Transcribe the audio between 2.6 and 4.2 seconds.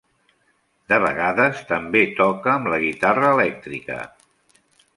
la guitarra elèctrica.